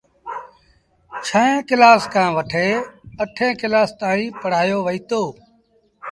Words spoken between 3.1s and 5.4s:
اٺيݩ ڪلآس تائيٚݩ پڙهآيو وهيٚتو۔